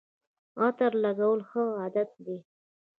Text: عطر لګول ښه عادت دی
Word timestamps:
عطر 0.61 0.91
لګول 1.03 1.39
ښه 1.49 1.63
عادت 1.81 2.09
دی 2.25 2.37